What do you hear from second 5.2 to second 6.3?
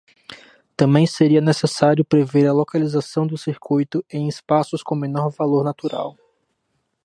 valor natural.